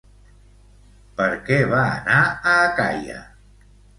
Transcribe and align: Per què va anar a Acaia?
Per 1.19 1.27
què 1.49 1.59
va 1.73 1.83
anar 1.89 2.17
a 2.53 2.57
Acaia? 2.71 3.21